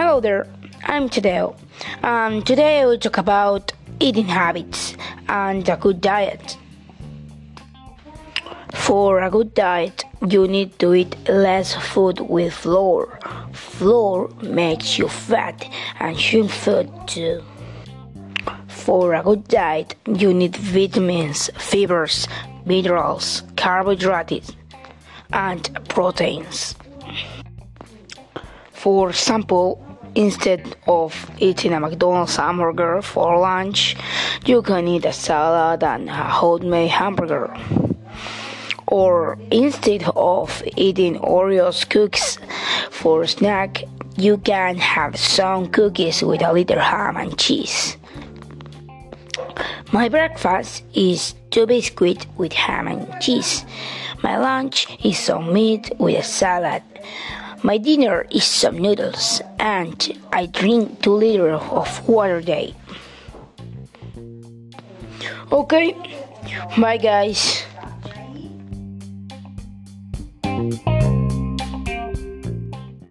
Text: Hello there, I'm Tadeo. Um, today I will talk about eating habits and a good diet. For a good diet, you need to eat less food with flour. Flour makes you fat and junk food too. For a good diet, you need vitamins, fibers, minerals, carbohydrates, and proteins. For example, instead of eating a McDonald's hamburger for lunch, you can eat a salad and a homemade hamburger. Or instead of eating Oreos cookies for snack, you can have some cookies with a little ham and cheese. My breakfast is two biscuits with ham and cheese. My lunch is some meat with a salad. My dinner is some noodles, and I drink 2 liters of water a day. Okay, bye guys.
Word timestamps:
Hello 0.00 0.18
there, 0.18 0.46
I'm 0.84 1.10
Tadeo. 1.10 1.54
Um, 2.02 2.40
today 2.42 2.80
I 2.80 2.86
will 2.86 2.96
talk 2.96 3.18
about 3.18 3.70
eating 4.00 4.24
habits 4.24 4.96
and 5.28 5.68
a 5.68 5.76
good 5.76 6.00
diet. 6.00 6.56
For 8.72 9.20
a 9.20 9.28
good 9.28 9.52
diet, 9.52 10.04
you 10.26 10.48
need 10.48 10.78
to 10.78 10.94
eat 10.94 11.14
less 11.28 11.74
food 11.74 12.18
with 12.20 12.54
flour. 12.54 13.18
Flour 13.52 14.30
makes 14.42 14.98
you 14.98 15.06
fat 15.06 15.68
and 15.98 16.16
junk 16.16 16.50
food 16.50 16.90
too. 17.06 17.42
For 18.68 19.12
a 19.12 19.22
good 19.22 19.48
diet, 19.48 19.96
you 20.06 20.32
need 20.32 20.56
vitamins, 20.56 21.50
fibers, 21.58 22.26
minerals, 22.64 23.42
carbohydrates, 23.54 24.50
and 25.30 25.68
proteins. 25.90 26.74
For 28.72 29.10
example, 29.10 29.89
instead 30.14 30.76
of 30.86 31.30
eating 31.38 31.72
a 31.72 31.80
McDonald's 31.80 32.36
hamburger 32.36 33.02
for 33.02 33.38
lunch, 33.38 33.96
you 34.46 34.62
can 34.62 34.88
eat 34.88 35.04
a 35.04 35.12
salad 35.12 35.82
and 35.82 36.08
a 36.08 36.12
homemade 36.12 36.90
hamburger. 36.90 37.54
Or 38.86 39.38
instead 39.50 40.04
of 40.16 40.62
eating 40.76 41.18
Oreos 41.20 41.88
cookies 41.88 42.38
for 42.90 43.26
snack, 43.26 43.84
you 44.16 44.38
can 44.38 44.76
have 44.76 45.16
some 45.16 45.68
cookies 45.68 46.22
with 46.22 46.42
a 46.42 46.52
little 46.52 46.80
ham 46.80 47.16
and 47.16 47.38
cheese. 47.38 47.96
My 49.92 50.08
breakfast 50.08 50.84
is 50.94 51.34
two 51.50 51.66
biscuits 51.66 52.26
with 52.36 52.52
ham 52.52 52.86
and 52.86 53.20
cheese. 53.20 53.64
My 54.22 54.38
lunch 54.38 54.86
is 55.04 55.18
some 55.18 55.52
meat 55.52 55.90
with 55.98 56.18
a 56.18 56.22
salad. 56.22 56.82
My 57.62 57.76
dinner 57.78 58.26
is 58.30 58.44
some 58.44 58.78
noodles, 58.78 59.42
and 59.58 60.18
I 60.32 60.46
drink 60.46 61.02
2 61.02 61.12
liters 61.12 61.60
of 61.70 62.08
water 62.08 62.38
a 62.38 62.42
day. 62.42 62.74
Okay, 65.52 65.94
bye 66.78 66.96
guys. 66.96 67.64